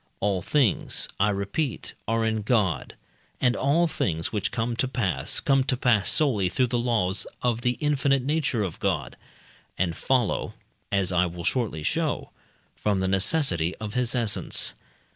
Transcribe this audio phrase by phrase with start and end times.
[0.19, 2.95] All things, I repeat, are in God,
[3.39, 7.61] and all things which come to pass, come to pass solely through the laws of
[7.61, 9.15] the infinite nature of God,
[9.77, 10.55] and follow
[10.91, 12.31] (as I will shortly show)
[12.75, 14.73] from the necessity of his essence.